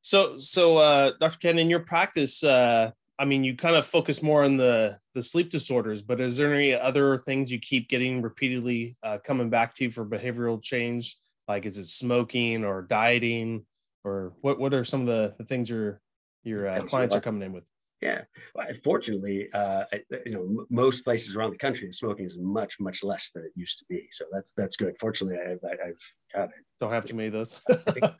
So 0.02 0.38
so 0.38 0.76
uh 0.76 1.12
dr 1.18 1.38
ken 1.38 1.58
in 1.58 1.70
your 1.70 1.80
practice 1.80 2.44
uh 2.44 2.90
i 3.18 3.24
mean 3.24 3.42
you 3.42 3.56
kind 3.56 3.74
of 3.76 3.86
focus 3.86 4.22
more 4.22 4.44
on 4.44 4.56
the 4.58 4.98
the 5.14 5.22
sleep 5.22 5.50
disorders 5.50 6.02
but 6.02 6.20
is 6.20 6.36
there 6.36 6.52
any 6.52 6.74
other 6.74 7.18
things 7.18 7.50
you 7.50 7.58
keep 7.58 7.88
getting 7.88 8.20
repeatedly 8.20 8.96
uh, 9.02 9.18
coming 9.24 9.48
back 9.48 9.74
to 9.76 9.84
you 9.84 9.90
for 9.90 10.04
behavioral 10.04 10.62
change? 10.62 11.16
Like 11.48 11.66
is 11.66 11.78
it 11.78 11.88
smoking 11.88 12.64
or 12.64 12.82
dieting 12.82 13.64
or 14.02 14.34
what 14.40 14.58
what 14.58 14.74
are 14.74 14.84
some 14.84 15.02
of 15.02 15.06
the, 15.06 15.34
the 15.38 15.44
things 15.44 15.70
you're 15.70 16.00
your 16.44 16.68
uh, 16.68 16.82
clients 16.82 17.14
are 17.14 17.20
coming 17.20 17.42
in 17.42 17.52
with? 17.52 17.64
Yeah, 18.00 18.22
well, 18.54 18.66
fortunately, 18.82 19.48
uh, 19.54 19.84
you 20.26 20.32
know, 20.32 20.66
most 20.68 21.04
places 21.04 21.34
around 21.34 21.52
the 21.52 21.58
country, 21.58 21.90
smoking 21.90 22.26
is 22.26 22.36
much, 22.38 22.78
much 22.78 23.02
less 23.02 23.30
than 23.34 23.44
it 23.44 23.52
used 23.54 23.78
to 23.78 23.84
be. 23.88 24.08
So 24.10 24.26
that's 24.30 24.52
that's 24.52 24.76
good. 24.76 24.94
Fortunately, 24.98 25.38
I've, 25.38 25.60
I've 25.64 26.00
got 26.34 26.44
it. 26.44 26.64
Don't 26.80 26.90
have 26.90 27.06
too 27.06 27.14
many 27.14 27.28
of 27.28 27.32
those. 27.32 27.58
I, 27.70 27.74
think, 27.92 28.04
I 28.04 28.12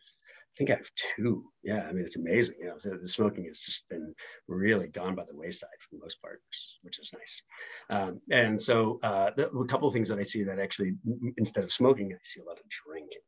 think 0.56 0.71
I 0.71 0.76
have 0.76 0.91
two. 1.17 1.44
Yeah, 1.62 1.82
I 1.87 1.93
mean, 1.93 2.03
it's 2.03 2.17
amazing. 2.17 2.56
You 2.61 2.67
know, 2.69 2.97
the 2.99 3.06
smoking 3.06 3.44
has 3.47 3.61
just 3.61 3.87
been 3.91 4.15
really 4.49 4.87
gone 4.87 5.15
by 5.15 5.25
the 5.25 5.37
wayside 5.37 5.69
for 5.81 5.97
the 5.97 6.03
most 6.03 6.23
part, 6.23 6.41
which, 6.49 6.79
which 6.82 6.99
is 7.00 7.12
nice. 7.12 7.43
Um, 7.91 8.21
and 8.31 8.61
so, 8.61 9.00
uh, 9.03 9.32
the, 9.37 9.50
a 9.50 9.67
couple 9.67 9.87
of 9.87 9.93
things 9.93 10.09
that 10.09 10.19
I 10.19 10.23
see 10.23 10.44
that 10.44 10.59
actually, 10.59 10.94
instead 11.37 11.64
of 11.64 11.73
smoking, 11.73 12.11
I 12.11 12.16
see 12.23 12.40
a 12.40 12.45
lot 12.45 12.59
of 12.59 12.64
drinking. 12.71 13.19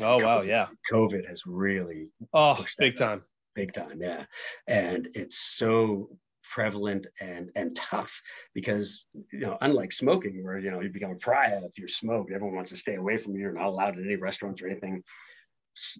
Oh 0.00 0.24
wow, 0.24 0.40
yeah. 0.40 0.68
COVID 0.90 1.28
has 1.28 1.42
really 1.44 2.08
oh 2.32 2.64
big 2.78 2.96
time 2.96 3.22
big 3.58 3.72
time 3.72 3.98
yeah. 4.00 4.24
And 4.66 5.08
it's 5.14 5.38
so 5.38 6.08
prevalent 6.54 7.06
and 7.20 7.50
and 7.56 7.76
tough 7.76 8.12
because 8.54 9.06
you 9.32 9.40
know 9.40 9.58
unlike 9.60 9.92
smoking 9.92 10.42
where 10.42 10.58
you 10.58 10.70
know 10.70 10.80
you 10.80 10.88
become 10.88 11.10
a 11.10 11.16
pariah 11.16 11.60
if 11.68 11.76
you're 11.78 11.88
smoked 11.88 12.32
everyone 12.32 12.56
wants 12.56 12.70
to 12.70 12.76
stay 12.84 12.94
away 12.94 13.18
from 13.18 13.34
you 13.34 13.40
you're 13.40 13.52
not 13.52 13.66
allowed 13.66 13.96
in 13.96 14.04
any 14.04 14.16
restaurants 14.16 14.62
or 14.62 14.68
anything. 14.68 15.02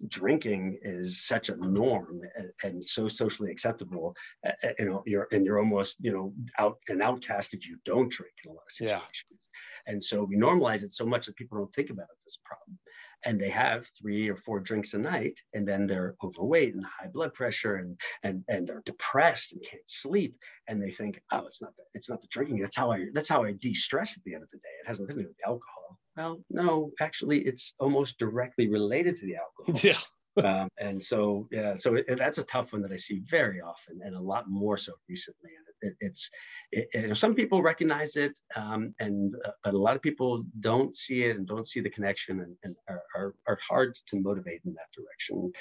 Drinking 0.09 0.77
is 0.81 1.25
such 1.31 1.47
a 1.47 1.55
norm 1.55 2.19
and, 2.37 2.49
and 2.65 2.83
so 2.83 3.07
socially 3.07 3.49
acceptable 3.49 4.13
uh, 4.45 4.69
you 4.79 4.85
know 4.87 5.03
you're 5.05 5.27
and 5.31 5.45
you're 5.45 5.63
almost 5.63 5.93
you 6.05 6.11
know 6.15 6.25
out 6.63 6.77
an 6.89 7.01
outcast 7.01 7.53
if 7.53 7.61
you 7.67 7.77
don't 7.85 8.11
drink 8.17 8.35
in 8.43 8.51
a 8.51 8.53
lot 8.53 8.67
of 8.69 8.73
situations. 8.73 9.23
Yeah. 9.29 9.91
and 9.91 9.99
so 10.09 10.15
we 10.29 10.35
normalize 10.47 10.83
it 10.83 10.91
so 10.99 11.05
much 11.13 11.23
that 11.25 11.37
people 11.37 11.57
don't 11.57 11.73
think 11.73 11.89
about 11.95 12.07
this 12.25 12.37
problem 12.49 12.77
and 13.25 13.39
they 13.39 13.49
have 13.49 13.85
three 13.99 14.29
or 14.29 14.35
four 14.35 14.59
drinks 14.59 14.93
a 14.93 14.97
night 14.97 15.39
and 15.53 15.67
then 15.67 15.87
they're 15.87 16.15
overweight 16.23 16.73
and 16.73 16.85
high 16.85 17.07
blood 17.07 17.33
pressure 17.33 17.75
and 17.75 17.99
and 18.23 18.43
and 18.47 18.69
are 18.69 18.81
depressed 18.85 19.53
and 19.53 19.61
can't 19.69 19.87
sleep 19.87 20.35
and 20.67 20.81
they 20.81 20.91
think 20.91 21.21
oh 21.31 21.45
it's 21.45 21.61
not 21.61 21.75
the, 21.75 21.83
it's 21.93 22.09
not 22.09 22.21
the 22.21 22.27
drinking 22.29 22.59
that's 22.59 22.75
how 22.75 22.91
i 22.91 23.05
that's 23.13 23.29
how 23.29 23.43
i 23.43 23.51
de-stress 23.51 24.17
at 24.17 24.23
the 24.23 24.33
end 24.33 24.43
of 24.43 24.49
the 24.51 24.57
day. 24.57 24.75
It 24.83 24.87
has 24.87 24.99
nothing 24.99 25.17
to 25.17 25.21
do 25.23 25.27
with 25.27 25.37
the 25.37 25.47
alcohol. 25.47 25.99
Well 26.15 26.43
no 26.49 26.91
actually 26.99 27.39
it's 27.41 27.73
almost 27.79 28.17
directly 28.17 28.67
related 28.67 29.17
to 29.17 29.25
the 29.25 29.35
alcohol. 29.35 29.79
Yeah. 29.83 29.99
Um, 30.37 30.69
and 30.77 31.03
so 31.03 31.47
yeah 31.51 31.75
so 31.77 31.95
it, 31.95 32.05
that's 32.17 32.37
a 32.37 32.43
tough 32.43 32.71
one 32.71 32.81
that 32.83 32.93
i 32.93 32.95
see 32.95 33.21
very 33.29 33.59
often 33.59 33.99
and 34.05 34.15
a 34.15 34.21
lot 34.21 34.45
more 34.47 34.77
so 34.77 34.93
recently 35.09 35.49
it, 35.81 35.93
it's 35.99 36.29
it, 36.71 37.17
some 37.17 37.33
people 37.33 37.61
recognize 37.61 38.15
it 38.15 38.37
um, 38.55 38.93
and 38.99 39.33
uh, 39.45 39.51
but 39.63 39.73
a 39.73 39.77
lot 39.77 39.95
of 39.95 40.01
people 40.01 40.43
don't 40.59 40.95
see 40.95 41.23
it 41.23 41.37
and 41.37 41.47
don't 41.47 41.67
see 41.67 41.79
the 41.79 41.89
connection 41.89 42.41
and, 42.41 42.55
and 42.63 42.75
are, 42.87 43.01
are, 43.15 43.35
are, 43.47 43.59
hard 43.67 43.97
to 44.07 44.19
motivate 44.19 44.61
in 44.65 44.73
that 44.73 44.91
direction. 44.95 45.51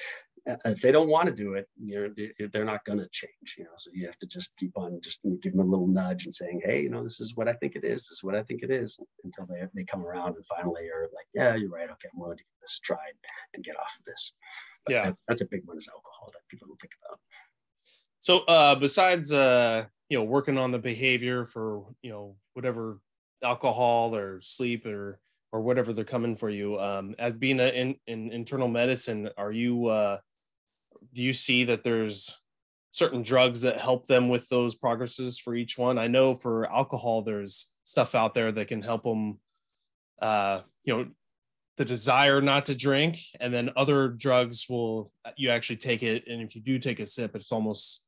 Uh, 0.49 0.71
if 0.71 0.81
they 0.81 0.93
don't 0.93 1.09
want 1.09 1.27
to 1.27 1.35
do 1.35 1.55
it 1.55 1.69
you're, 1.83 2.09
they're 2.53 2.65
not 2.65 2.85
going 2.85 2.99
to 2.99 3.09
change 3.11 3.57
you 3.59 3.65
know 3.65 3.71
so 3.77 3.91
you 3.93 4.07
have 4.07 4.19
to 4.19 4.27
just 4.27 4.53
keep 4.59 4.71
on 4.77 4.99
just 5.03 5.21
give 5.43 5.53
them 5.53 5.61
a 5.61 5.71
little 5.71 5.87
nudge 5.87 6.25
and 6.25 6.35
saying 6.35 6.61
hey 6.65 6.81
you 6.81 6.89
know 6.89 7.03
this 7.03 7.21
is 7.21 7.33
what 7.35 7.49
i 7.49 7.53
think 7.55 7.75
it 7.77 7.85
is 7.85 8.05
this 8.05 8.19
is 8.19 8.23
what 8.23 8.35
i 8.35 8.43
think 8.45 8.63
it 8.63 8.71
is 8.71 8.99
until 9.25 9.47
they, 9.47 9.61
they 9.75 9.85
come 9.85 10.07
around 10.07 10.37
and 10.37 10.47
finally 10.47 10.85
are 10.95 11.09
like 11.15 11.27
yeah 11.35 11.55
you're 11.55 11.69
right 11.69 11.91
okay 11.91 12.09
i'm 12.15 12.21
willing 12.21 12.39
to 12.39 12.45
give 12.45 12.61
this 12.63 12.79
a 12.83 12.87
try 12.87 12.97
and 13.55 13.65
get 13.65 13.77
off 13.77 13.97
of 13.99 14.05
this. 14.05 14.33
But 14.85 14.95
yeah. 14.95 15.05
that's, 15.05 15.23
that's 15.29 15.41
a 15.41 15.47
big 15.51 15.63
one 15.65 15.77
is 15.77 15.89
alcohol 15.89 16.31
that 16.33 16.49
people 16.49 16.69
don't 16.69 16.81
think 16.81 16.95
about 17.05 17.21
So 18.21 18.41
uh, 18.41 18.75
besides 18.75 19.33
uh, 19.33 19.85
you 20.09 20.19
know 20.19 20.25
working 20.25 20.59
on 20.59 20.71
the 20.71 20.79
behavior 20.79 21.45
for 21.45 21.85
you 22.03 22.11
know 22.11 22.37
whatever 22.55 23.01
alcohol 23.43 24.15
or 24.15 24.41
sleep 24.41 24.87
or 24.87 25.21
or 25.53 25.61
whatever 25.61 25.93
they're 25.93 26.05
coming 26.05 26.37
for 26.37 26.51
you, 26.51 26.79
um, 26.79 27.15
as 27.19 27.33
being 27.33 27.59
a, 27.59 27.69
in, 27.69 27.95
in 28.07 28.31
internal 28.33 28.69
medicine, 28.69 29.31
are 29.39 29.53
you 29.53 29.87
uh, 29.87 30.19
do 31.15 31.23
you 31.23 31.33
see 31.33 31.65
that 31.65 31.85
there's 31.85 32.41
certain 32.93 33.23
drugs 33.23 33.61
that 33.61 33.81
help 33.81 34.07
them 34.07 34.29
with 34.29 34.49
those 34.49 34.75
progresses 34.75 35.39
for 35.39 35.55
each 35.55 35.79
one? 35.79 35.99
I 35.99 36.09
know 36.09 36.35
for 36.35 36.71
alcohol, 36.73 37.23
there's 37.23 37.71
stuff 37.85 38.15
out 38.15 38.35
there 38.35 38.53
that 38.53 38.69
can 38.69 38.83
help 38.83 39.05
them, 39.05 39.39
uh, 40.21 40.61
you 40.85 40.97
know, 40.97 41.07
the 41.77 41.85
desire 41.85 42.41
not 42.43 42.67
to 42.67 42.75
drink, 42.75 43.21
and 43.41 43.55
then 43.55 43.71
other 43.77 44.09
drugs 44.09 44.67
will 44.69 45.13
you 45.37 45.51
actually 45.51 45.77
take 45.77 46.03
it, 46.03 46.27
and 46.27 46.43
if 46.43 46.57
you 46.57 46.61
do 46.61 46.79
take 46.79 46.99
a 46.99 47.07
sip, 47.07 47.37
it's 47.37 47.53
almost 47.53 48.03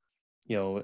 you 0.51 0.57
know 0.57 0.83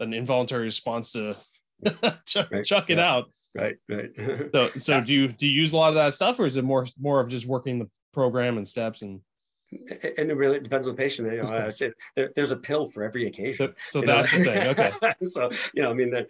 an 0.00 0.12
involuntary 0.12 0.64
response 0.64 1.12
to 1.12 1.36
chuck, 2.26 2.50
right. 2.50 2.64
chuck 2.64 2.90
it 2.90 2.98
yeah. 2.98 3.10
out. 3.10 3.30
Right, 3.54 3.76
right. 3.88 4.10
so, 4.52 4.70
so 4.76 4.92
yeah. 4.96 5.00
do 5.00 5.12
you 5.14 5.28
do 5.28 5.46
you 5.46 5.52
use 5.52 5.72
a 5.72 5.76
lot 5.76 5.90
of 5.90 5.94
that 5.94 6.12
stuff, 6.12 6.40
or 6.40 6.46
is 6.46 6.56
it 6.56 6.64
more 6.64 6.86
more 6.98 7.20
of 7.20 7.28
just 7.28 7.46
working 7.46 7.78
the 7.78 7.88
program 8.12 8.58
and 8.58 8.66
steps 8.66 9.02
and? 9.02 9.20
And 9.72 10.30
it 10.30 10.36
really 10.36 10.58
depends 10.58 10.88
on 10.88 10.94
the 10.94 11.02
patient. 11.02 11.32
You 11.32 11.42
know, 11.42 11.66
I 11.66 11.70
say 11.70 11.92
there, 12.16 12.30
there's 12.34 12.50
a 12.50 12.56
pill 12.56 12.88
for 12.88 13.04
every 13.04 13.28
occasion. 13.28 13.72
So, 13.88 14.00
so 14.00 14.06
that's 14.06 14.32
know? 14.32 14.38
the 14.38 14.44
thing. 14.44 14.66
Okay. 14.68 14.90
so 15.26 15.50
you 15.74 15.82
know, 15.82 15.90
I 15.90 15.94
mean, 15.94 16.10
the, 16.10 16.26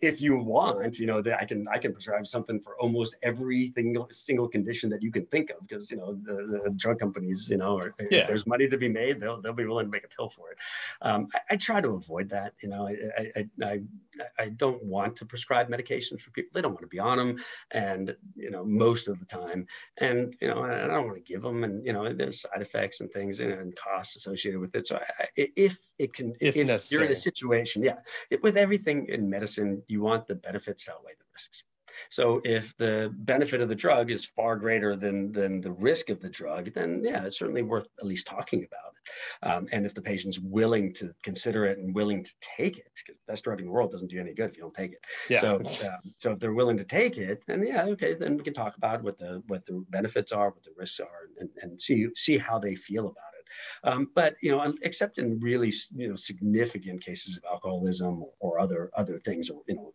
if 0.00 0.20
you 0.20 0.36
want, 0.36 0.98
you 0.98 1.06
know, 1.06 1.22
I 1.38 1.44
can 1.44 1.68
I 1.68 1.78
can 1.78 1.92
prescribe 1.92 2.26
something 2.26 2.60
for 2.60 2.76
almost 2.80 3.16
every 3.22 3.72
single 3.74 4.08
single 4.10 4.48
condition 4.48 4.90
that 4.90 5.02
you 5.02 5.12
can 5.12 5.26
think 5.26 5.50
of, 5.50 5.66
because 5.66 5.90
you 5.90 5.96
know 5.96 6.14
the, 6.24 6.60
the 6.64 6.70
drug 6.70 6.98
companies, 6.98 7.48
you 7.48 7.56
know, 7.56 7.78
are, 7.78 7.94
yeah. 8.10 8.20
if 8.20 8.26
there's 8.26 8.46
money 8.46 8.68
to 8.68 8.76
be 8.76 8.88
made, 8.88 9.20
they'll 9.20 9.40
they'll 9.40 9.52
be 9.52 9.64
willing 9.64 9.86
to 9.86 9.92
make 9.92 10.04
a 10.04 10.08
pill 10.08 10.28
for 10.28 10.50
it. 10.50 10.58
Um, 11.02 11.28
I, 11.34 11.54
I, 11.54 11.56
try 11.56 11.80
to 11.80 11.90
avoid 11.90 12.28
that. 12.30 12.54
You 12.62 12.68
know, 12.68 12.88
I, 12.88 13.30
I 13.36 13.64
I 13.64 13.80
I 14.40 14.48
don't 14.48 14.82
want 14.82 15.16
to 15.16 15.24
prescribe 15.24 15.68
medications 15.68 16.20
for 16.20 16.30
people. 16.32 16.50
They 16.52 16.62
don't 16.62 16.72
want 16.72 16.82
to 16.82 16.88
be 16.88 16.98
on 16.98 17.18
them, 17.18 17.36
and 17.70 18.16
you 18.34 18.50
know, 18.50 18.64
most 18.64 19.06
of 19.06 19.20
the 19.20 19.26
time, 19.26 19.66
and 19.98 20.34
you 20.40 20.48
know, 20.48 20.64
I 20.64 20.88
don't 20.88 21.06
want 21.06 21.16
to 21.16 21.32
give 21.32 21.42
them, 21.42 21.62
and 21.62 21.86
you 21.86 21.92
know, 21.92 22.12
there's 22.12 22.40
side 22.40 22.60
effects 22.60 22.71
effects 22.72 23.00
and 23.00 23.10
things 23.10 23.40
and 23.40 23.74
costs 23.76 24.16
associated 24.16 24.60
with 24.60 24.74
it. 24.74 24.86
So 24.86 24.96
I, 24.96 25.26
if 25.36 25.78
it 25.98 26.14
can, 26.14 26.34
if, 26.40 26.56
if 26.56 26.90
you're 26.90 27.04
in 27.04 27.12
a 27.12 27.16
situation, 27.16 27.82
yeah, 27.82 27.96
it, 28.30 28.42
with 28.42 28.56
everything 28.56 29.06
in 29.08 29.28
medicine, 29.28 29.82
you 29.88 30.02
want 30.02 30.26
the 30.26 30.34
benefits 30.34 30.84
to 30.86 30.92
outweigh 30.92 31.12
the 31.18 31.24
risks. 31.32 31.64
So 32.10 32.40
if 32.44 32.76
the 32.76 33.12
benefit 33.14 33.60
of 33.60 33.68
the 33.68 33.74
drug 33.74 34.10
is 34.10 34.24
far 34.24 34.56
greater 34.56 34.96
than 34.96 35.32
than 35.32 35.60
the 35.60 35.72
risk 35.72 36.10
of 36.10 36.20
the 36.20 36.28
drug, 36.28 36.72
then 36.74 37.02
yeah, 37.04 37.24
it's 37.24 37.38
certainly 37.38 37.62
worth 37.62 37.86
at 37.98 38.06
least 38.06 38.26
talking 38.26 38.60
about 38.60 38.92
it. 38.94 39.46
Um, 39.46 39.68
and 39.72 39.84
if 39.86 39.94
the 39.94 40.02
patient's 40.02 40.38
willing 40.38 40.94
to 40.94 41.12
consider 41.22 41.66
it 41.66 41.78
and 41.78 41.94
willing 41.94 42.22
to 42.22 42.30
take 42.40 42.78
it, 42.78 42.90
because 42.94 43.20
the 43.26 43.32
best 43.32 43.44
drug 43.44 43.60
in 43.60 43.66
the 43.66 43.72
world 43.72 43.90
doesn't 43.90 44.10
do 44.10 44.20
any 44.20 44.34
good 44.34 44.50
if 44.50 44.56
you 44.56 44.62
don't 44.62 44.74
take 44.74 44.92
it. 44.92 45.00
Yeah. 45.28 45.40
So 45.40 45.56
um, 45.56 46.12
so 46.18 46.32
if 46.32 46.38
they're 46.38 46.52
willing 46.52 46.76
to 46.76 46.84
take 46.84 47.16
it, 47.18 47.42
then 47.46 47.64
yeah, 47.66 47.84
okay, 47.84 48.14
then 48.14 48.36
we 48.36 48.44
can 48.44 48.54
talk 48.54 48.76
about 48.76 49.02
what 49.02 49.18
the 49.18 49.42
what 49.48 49.66
the 49.66 49.84
benefits 49.90 50.32
are, 50.32 50.50
what 50.50 50.62
the 50.62 50.70
risks 50.76 51.00
are, 51.00 51.28
and, 51.38 51.48
and 51.60 51.80
see 51.80 52.06
see 52.14 52.38
how 52.38 52.58
they 52.58 52.74
feel 52.74 53.04
about 53.04 53.14
it. 53.14 53.31
Um, 53.84 54.08
but 54.14 54.36
you 54.42 54.50
know, 54.50 54.74
except 54.82 55.18
in 55.18 55.40
really 55.40 55.72
you 55.94 56.08
know 56.08 56.16
significant 56.16 57.04
cases 57.04 57.36
of 57.36 57.44
alcoholism 57.50 58.24
or 58.40 58.58
other 58.58 58.90
other 58.96 59.18
things, 59.18 59.50
or 59.50 59.62
you 59.68 59.76
know, 59.76 59.92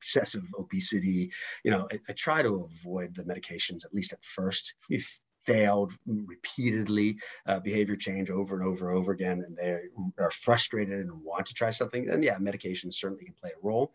excessive 0.00 0.44
obesity, 0.58 1.30
you 1.64 1.70
know, 1.70 1.88
I, 1.92 1.98
I 2.08 2.12
try 2.12 2.42
to 2.42 2.68
avoid 2.70 3.14
the 3.14 3.24
medications 3.24 3.84
at 3.84 3.94
least 3.94 4.12
at 4.12 4.24
first. 4.24 4.74
If 4.90 5.20
failed 5.48 5.94
repeatedly 6.06 7.16
uh, 7.46 7.58
behavior 7.60 7.96
change 7.96 8.28
over 8.28 8.58
and 8.58 8.68
over 8.68 8.90
and 8.90 8.98
over 8.98 9.12
again 9.12 9.42
and 9.46 9.56
they 9.56 9.78
are 10.18 10.30
frustrated 10.30 10.98
and 10.98 11.22
want 11.22 11.46
to 11.46 11.54
try 11.54 11.70
something 11.70 12.04
then 12.04 12.22
yeah 12.22 12.36
medication 12.38 12.92
certainly 12.92 13.24
can 13.24 13.32
play 13.40 13.50
a 13.50 13.66
role 13.66 13.92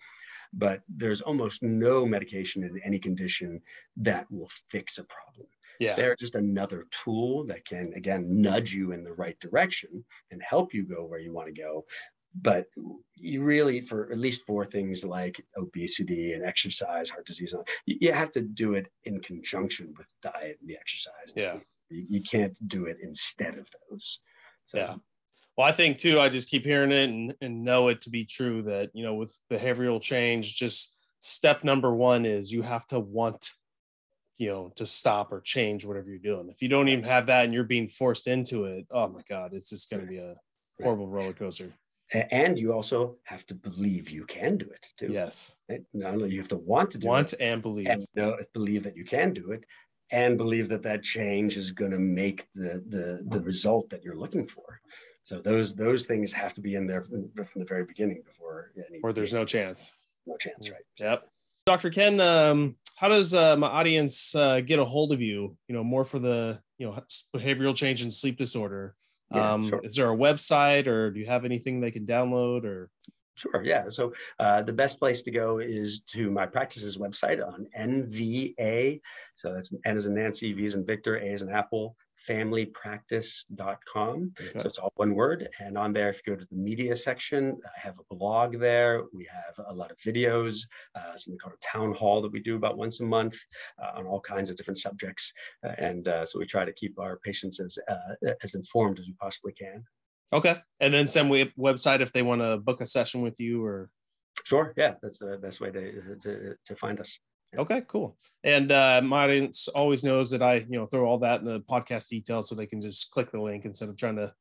but 0.54 0.82
there's 0.88 1.22
almost 1.22 1.62
no 1.62 2.06
medication 2.06 2.64
in 2.64 2.80
any 2.84 2.98
condition 2.98 3.62
that 3.98 4.26
will 4.32 4.50
fix 4.70 4.98
a 4.98 5.04
problem 5.04 5.48
yeah. 5.80 5.96
They're 5.96 6.16
just 6.16 6.36
another 6.36 6.88
tool 6.92 7.46
that 7.48 7.66
can, 7.66 7.94
again, 7.96 8.42
nudge 8.42 8.74
you 8.74 8.92
in 8.92 9.04
the 9.04 9.14
right 9.14 9.40
direction 9.40 10.04
and 10.32 10.42
help 10.42 10.74
you 10.74 10.84
go 10.84 11.06
where 11.06 11.20
you 11.20 11.34
want 11.34 11.54
to 11.54 11.62
go. 11.62 11.86
But 12.42 12.66
you 13.16 13.44
really, 13.44 13.82
for 13.82 14.12
at 14.12 14.18
least 14.18 14.44
for 14.48 14.66
things 14.66 15.04
like 15.04 15.44
obesity 15.56 16.34
and 16.34 16.44
exercise, 16.44 17.10
heart 17.10 17.28
disease, 17.28 17.54
you 17.86 18.12
have 18.12 18.32
to 18.32 18.42
do 18.42 18.74
it 18.74 18.88
in 19.04 19.20
conjunction 19.22 19.94
with 19.98 20.08
diet 20.24 20.58
and 20.60 20.70
the 20.70 20.76
exercise. 20.76 21.34
yeah. 21.36 21.58
You, 21.90 22.24
can't 22.24 22.58
do 22.68 22.86
it 22.86 22.98
instead 23.04 23.56
of 23.56 23.68
those. 23.90 24.20
So, 24.66 24.80
yeah. 24.80 24.96
Well, 25.56 25.68
I 25.68 25.72
think 25.72 26.00
too, 26.00 26.20
I 26.20 26.30
just 26.30 26.50
keep 26.50 26.66
hearing 26.66 26.92
it 26.92 27.10
and, 27.10 27.36
and 27.42 27.64
know 27.64 27.90
it 27.90 28.02
to 28.02 28.10
be 28.10 28.26
true 28.26 28.64
that, 28.64 28.90
you 28.94 29.04
know, 29.04 29.14
with 29.14 29.38
behavioral 29.52 30.02
change, 30.02 30.56
just 30.56 30.96
step 31.20 31.64
number 31.64 31.94
one 31.94 32.26
is 32.26 32.52
you 32.52 32.64
have 32.64 32.88
to 32.88 33.00
want 33.00 33.52
you 34.38 34.50
know 34.50 34.72
to 34.76 34.86
stop 34.86 35.32
or 35.32 35.42
change 35.42 35.86
whatever 35.86 36.10
you're 36.10 36.20
doing. 36.20 36.50
If 36.50 36.62
you 36.62 36.70
don't 36.70 36.90
even 36.90 37.04
have 37.04 37.28
that 37.28 37.46
and 37.46 37.54
you're 37.54 37.64
being 37.64 37.88
forced 37.88 38.28
into 38.28 38.66
it 38.66 38.86
oh 38.92 39.08
my 39.08 39.22
god 39.30 39.54
it's 39.54 39.70
just 39.70 39.90
going 39.90 40.02
to 40.02 40.08
be 40.08 40.18
a 40.18 40.36
horrible 40.82 41.08
roller 41.08 41.34
coaster. 41.34 41.72
And 42.14 42.60
you 42.60 42.74
also 42.74 43.16
have 43.24 43.46
to 43.48 43.56
believe 43.56 44.10
you 44.12 44.26
can 44.26 44.58
do 44.58 44.70
it 44.70 44.86
too. 44.98 45.12
Yes. 45.12 45.56
Not 45.94 46.14
only 46.14 46.32
you 46.32 46.40
have 46.40 46.50
to 46.50 46.58
want 46.58 46.92
to 46.92 47.00
do 47.00 47.08
it. 47.08 47.10
want 47.10 47.34
it. 47.34 47.42
and 47.42 47.62
believe. 47.62 47.88
And 47.88 48.06
know, 48.16 48.38
believe 48.54 48.84
that 48.84 48.96
you 48.96 49.04
can 49.04 49.34
do 49.34 49.52
it 49.52 49.64
and 50.12 50.38
believe 50.38 50.70
that 50.70 50.84
that 50.84 51.02
change 51.02 51.58
is 51.58 51.72
going 51.72 51.92
to 51.92 52.00
make 52.00 52.48
the 52.54 52.84
the 52.88 53.24
the 53.28 53.40
result 53.40 53.90
that 53.90 54.04
you're 54.04 54.18
looking 54.18 54.48
for. 54.48 54.80
So 55.24 55.40
those 55.40 55.74
those 55.74 56.06
things 56.06 56.32
have 56.34 56.54
to 56.56 56.62
be 56.62 56.76
in 56.76 56.86
there 56.86 57.02
from, 57.02 57.32
from 57.34 57.62
the 57.62 57.66
very 57.66 57.86
beginning 57.86 58.22
before 58.26 58.74
any 58.78 59.00
or 59.02 59.12
there's 59.12 59.34
no 59.34 59.46
chance. 59.46 59.92
No 60.28 60.38
chance 60.38 60.68
mm. 60.68 60.74
right. 60.74 60.86
Yep 61.00 61.28
Dr. 61.66 61.90
Ken, 61.90 62.20
um, 62.20 62.76
how 62.96 63.08
does 63.08 63.34
uh, 63.34 63.56
my 63.56 63.68
audience 63.68 64.36
uh, 64.36 64.60
get 64.60 64.80
a 64.80 64.86
hold 64.86 65.12
of 65.12 65.22
you? 65.22 65.58
You 65.68 65.76
know, 65.76 65.84
more 65.84 66.04
for 66.04 66.20
the 66.20 66.60
you 66.78 66.86
know 66.86 67.02
behavioral 67.36 67.76
change 67.76 68.02
and 68.02 68.14
sleep 68.14 68.38
disorder. 68.38 68.96
Yeah, 69.32 69.54
um, 69.54 69.68
sure. 69.68 69.82
Is 69.84 69.96
there 69.96 70.12
a 70.12 70.16
website, 70.16 70.88
or 70.88 71.12
do 71.12 71.20
you 71.20 71.26
have 71.26 71.46
anything 71.46 71.80
they 71.80 71.92
can 71.92 72.06
download? 72.06 72.66
Or 72.66 72.90
Sure. 73.36 73.64
Yeah. 73.64 73.86
So 73.90 74.14
uh, 74.40 74.62
the 74.62 74.74
best 74.74 75.00
place 75.00 75.24
to 75.24 75.32
go 75.32 75.58
is 75.58 76.02
to 76.12 76.30
my 76.30 76.46
practice's 76.46 76.98
website 76.98 77.46
on 77.46 77.68
NVA. 77.78 79.02
So 79.36 79.54
that's 79.54 79.74
N 79.86 79.98
as 79.98 80.06
in 80.06 80.14
Nancy, 80.14 80.54
V 80.54 80.66
as 80.66 80.76
in 80.76 80.86
Victor, 80.86 81.18
A 81.18 81.30
as 81.30 81.42
in 81.42 81.50
Apple, 81.50 81.96
familypractice.com. 82.28 84.34
Okay. 84.40 84.60
So 84.60 84.68
it's 84.68 84.78
all 84.78 84.94
one 84.96 85.16
word. 85.16 85.50
And 85.60 85.78
on 85.78 85.94
there, 85.94 86.10
if 86.10 86.22
you 86.26 86.34
go 86.34 86.40
to 86.40 86.48
the 86.50 86.56
media 86.56 86.96
section, 86.96 87.60
I 87.66 87.80
have 87.80 88.00
a 88.00 88.16
blog 88.16 88.60
there. 88.60 89.04
We 89.14 89.28
have 89.32 89.60
a 89.68 89.74
lot 89.74 89.92
of 89.92 89.98
videos, 89.98 90.62
uh, 90.96 91.16
something 91.16 91.40
called 91.40 91.56
a 91.56 91.66
town 91.66 91.94
hall 91.94 92.22
that 92.22 92.32
we 92.32 92.40
do 92.40 92.56
about 92.56 92.78
once 92.78 93.00
a 93.00 93.04
month 93.04 93.36
uh, 93.82 93.98
on 93.98 94.06
all 94.06 94.22
kinds 94.22 94.50
of 94.50 94.58
different 94.58 94.78
subjects. 94.78 95.34
Uh, 95.66 95.74
and 95.78 96.08
uh, 96.08 96.26
so 96.26 96.40
we 96.40 96.46
try 96.46 96.66
to 96.66 96.74
keep 96.74 97.00
our 97.00 97.18
patients 97.18 97.60
as, 97.60 97.78
uh, 97.90 98.34
as 98.42 98.56
informed 98.56 99.00
as 99.00 99.08
we 99.08 99.14
possibly 99.14 99.54
can. 99.54 99.84
Okay. 100.32 100.58
And 100.80 100.94
then 100.94 101.08
send 101.08 101.30
we 101.30 101.52
website 101.60 102.02
if 102.02 102.12
they 102.12 102.24
want 102.24 102.42
to 102.42 102.58
book 102.58 102.82
a 102.82 102.88
session 102.88 103.22
with 103.22 103.40
you 103.40 103.64
or. 103.64 103.90
Sure. 104.44 104.74
Yeah. 104.76 104.96
That's 105.02 105.20
the 105.20 105.38
best 105.38 105.62
way 105.62 105.72
to, 105.72 106.18
to, 106.22 106.56
to 106.66 106.76
find 106.76 107.00
us. 107.00 107.20
Okay, 107.58 107.84
cool. 107.88 108.18
And 108.44 108.72
uh, 108.72 109.02
my 109.04 109.26
audience 109.26 109.68
always 109.68 110.04
knows 110.04 110.32
that 110.32 110.42
I, 110.42 110.56
you 110.56 110.78
know, 110.80 110.86
throw 110.86 111.06
all 111.06 111.20
that 111.20 111.42
in 111.42 111.46
the 111.46 111.60
podcast 111.60 112.10
details 112.10 112.50
so 112.50 112.56
they 112.56 112.66
can 112.66 112.82
just 112.82 113.12
click 113.12 113.32
the 113.32 113.42
link 113.42 113.66
instead 113.66 113.90
of 113.90 113.98
trying 113.98 114.16
to, 114.16 114.34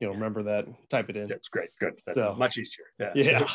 you 0.00 0.06
know, 0.06 0.14
remember 0.14 0.42
that, 0.44 0.66
type 0.88 1.10
it 1.10 1.16
in. 1.16 1.26
That's 1.26 1.48
great. 1.48 1.70
Good. 1.80 1.94
That's 2.06 2.14
so 2.14 2.34
much 2.34 2.58
easier. 2.58 2.84
Yeah. 2.98 3.12
Yeah. 3.14 3.48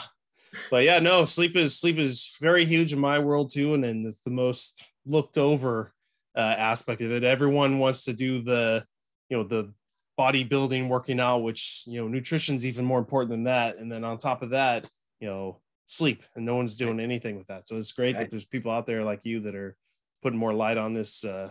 but 0.71 0.83
yeah, 0.83 0.97
no, 0.97 1.25
sleep 1.25 1.55
is 1.55 1.79
sleep 1.79 1.99
is 1.99 2.35
very 2.41 2.65
huge 2.65 2.91
in 2.91 2.99
my 2.99 3.19
world 3.19 3.51
too, 3.51 3.75
and 3.75 3.83
then 3.83 4.03
it's 4.07 4.21
the 4.21 4.31
most 4.31 4.83
looked 5.05 5.37
over 5.37 5.93
uh, 6.35 6.55
aspect 6.57 7.01
of 7.01 7.11
it. 7.11 7.23
Everyone 7.23 7.77
wants 7.77 8.05
to 8.05 8.13
do 8.13 8.41
the, 8.41 8.83
you 9.29 9.37
know, 9.37 9.43
the 9.43 9.71
bodybuilding, 10.19 10.87
working 10.87 11.19
out, 11.19 11.43
which 11.43 11.83
you 11.87 12.01
know, 12.01 12.07
nutrition's 12.07 12.65
even 12.65 12.83
more 12.83 12.99
important 12.99 13.29
than 13.29 13.43
that. 13.43 13.77
And 13.77 13.91
then 13.91 14.03
on 14.03 14.17
top 14.17 14.41
of 14.41 14.49
that, 14.49 14.89
you 15.19 15.27
know, 15.27 15.59
sleep 15.89 16.23
and 16.35 16.45
no 16.45 16.55
one's 16.55 16.75
doing 16.75 16.99
anything 16.99 17.35
with 17.35 17.47
that. 17.47 17.67
So 17.67 17.77
it's 17.77 17.91
great 17.91 18.15
right. 18.15 18.21
that 18.21 18.29
there's 18.29 18.45
people 18.45 18.71
out 18.71 18.85
there 18.85 19.03
like 19.03 19.25
you 19.25 19.41
that 19.41 19.55
are 19.55 19.75
putting 20.21 20.39
more 20.39 20.53
light 20.53 20.77
on 20.77 20.93
this 20.93 21.25
uh, 21.25 21.49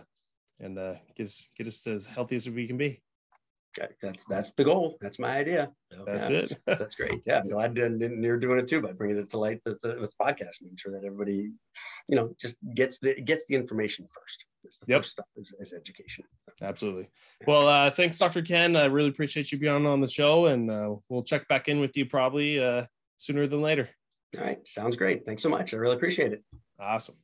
and 0.59 0.79
uh, 0.79 0.95
get 1.15 1.27
us 1.27 1.47
get 1.57 1.67
us 1.67 1.85
as 1.85 2.05
healthy 2.05 2.37
as 2.37 2.49
we 2.49 2.65
can 2.65 2.77
be. 2.77 3.01
That's 4.01 4.25
that's 4.27 4.51
the 4.53 4.63
goal. 4.63 4.97
That's 4.99 5.19
my 5.19 5.37
idea. 5.37 5.69
That's 6.05 6.29
yeah. 6.29 6.39
it. 6.39 6.57
That's 6.65 6.95
great. 6.95 7.21
Yeah 7.25 7.39
i'm 7.39 7.49
glad 7.49 7.77
you're 7.77 8.39
doing 8.39 8.59
it 8.59 8.67
too 8.67 8.81
by 8.81 8.91
bringing 8.93 9.17
it 9.17 9.29
to 9.29 9.37
light 9.37 9.61
with 9.63 9.79
the 9.81 9.95
with 10.01 10.11
podcast 10.19 10.61
making 10.61 10.77
sure 10.77 10.91
that 10.91 11.05
everybody 11.05 11.51
you 12.07 12.15
know 12.15 12.33
just 12.41 12.55
gets 12.75 12.97
the 12.97 13.21
gets 13.21 13.45
the 13.47 13.55
information 13.55 14.07
first. 14.07 14.45
That's 14.63 14.79
the 14.79 14.85
yep. 14.87 15.01
first 15.01 15.11
stuff 15.11 15.27
is, 15.37 15.53
is 15.59 15.73
education. 15.73 16.25
Absolutely. 16.61 17.09
Well 17.45 17.67
uh 17.67 17.91
thanks 17.91 18.17
dr 18.17 18.41
ken. 18.41 18.75
I 18.75 18.85
really 18.85 19.09
appreciate 19.09 19.51
you 19.51 19.59
being 19.59 19.85
on 19.85 20.01
the 20.01 20.07
show 20.07 20.47
and 20.47 20.71
uh, 20.71 20.95
we'll 21.07 21.23
check 21.23 21.47
back 21.47 21.67
in 21.67 21.79
with 21.79 21.95
you 21.95 22.07
probably 22.07 22.59
uh 22.59 22.87
sooner 23.17 23.45
than 23.45 23.61
later 23.61 23.89
all 24.37 24.43
right. 24.43 24.59
Sounds 24.67 24.95
great. 24.95 25.25
Thanks 25.25 25.43
so 25.43 25.49
much. 25.49 25.73
I 25.73 25.77
really 25.77 25.95
appreciate 25.95 26.33
it. 26.33 26.43
Awesome. 26.79 27.19